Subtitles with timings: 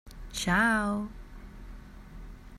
[0.33, 1.11] Ciao!